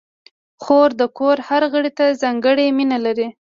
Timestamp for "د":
0.99-1.01